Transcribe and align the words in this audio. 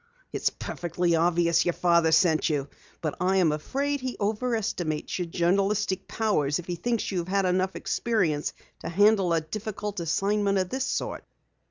"It's 0.33 0.49
perfectly 0.49 1.15
obvious 1.15 1.59
that 1.59 1.65
your 1.65 1.73
father 1.73 2.11
sent 2.11 2.49
you, 2.49 2.67
But 3.01 3.17
I 3.21 3.37
am 3.37 3.51
afraid 3.51 4.01
he 4.01 4.17
over 4.19 4.55
estimates 4.55 5.19
your 5.19 5.27
journalistic 5.27 6.07
powers 6.07 6.57
if 6.57 6.65
he 6.65 6.73
thinks 6.73 7.11
you 7.11 7.19
have 7.19 7.27
had 7.27 7.45
enough 7.45 7.75
experience 7.75 8.51
to 8.79 8.89
handle 8.89 9.31
a 9.31 9.41
difficult 9.41 9.99
assignment 9.99 10.57
of 10.57 10.69
this 10.69 10.85
sort. 10.87 11.23